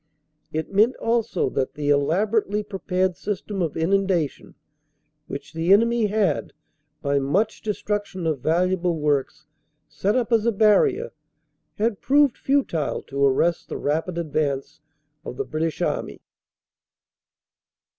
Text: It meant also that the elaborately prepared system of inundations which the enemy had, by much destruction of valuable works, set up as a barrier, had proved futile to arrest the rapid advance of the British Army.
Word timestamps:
It 0.51 0.73
meant 0.73 0.95
also 0.95 1.47
that 1.51 1.75
the 1.75 1.89
elaborately 1.89 2.63
prepared 2.63 3.15
system 3.15 3.61
of 3.61 3.77
inundations 3.77 4.55
which 5.27 5.53
the 5.53 5.71
enemy 5.71 6.07
had, 6.07 6.53
by 7.03 7.19
much 7.19 7.61
destruction 7.61 8.25
of 8.25 8.39
valuable 8.39 8.97
works, 8.97 9.45
set 9.87 10.15
up 10.15 10.33
as 10.33 10.47
a 10.47 10.51
barrier, 10.51 11.11
had 11.75 12.01
proved 12.01 12.35
futile 12.35 13.03
to 13.03 13.23
arrest 13.27 13.69
the 13.69 13.77
rapid 13.77 14.17
advance 14.17 14.81
of 15.23 15.37
the 15.37 15.45
British 15.45 15.83
Army. 15.83 16.19